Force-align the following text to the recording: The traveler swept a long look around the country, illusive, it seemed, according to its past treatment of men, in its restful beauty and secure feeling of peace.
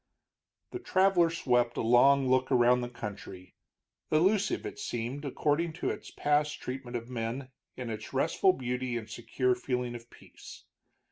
The 0.71 0.79
traveler 0.79 1.29
swept 1.29 1.77
a 1.77 1.81
long 1.81 2.27
look 2.27 2.51
around 2.51 2.81
the 2.81 2.89
country, 2.89 3.53
illusive, 4.11 4.65
it 4.65 4.79
seemed, 4.79 5.23
according 5.25 5.73
to 5.73 5.91
its 5.91 6.09
past 6.09 6.59
treatment 6.59 6.97
of 6.97 7.07
men, 7.07 7.49
in 7.77 7.91
its 7.91 8.11
restful 8.11 8.53
beauty 8.53 8.97
and 8.97 9.07
secure 9.07 9.53
feeling 9.53 9.93
of 9.93 10.09
peace. 10.09 10.63